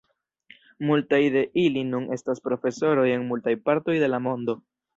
Multaj 0.91 1.19
de 1.35 1.43
ili 1.65 1.83
nun 1.91 2.09
estas 2.17 2.43
profesoroj 2.49 3.07
en 3.19 3.29
multaj 3.33 3.57
partoj 3.69 3.99
de 4.07 4.13
la 4.15 4.25
mondo. 4.31 4.61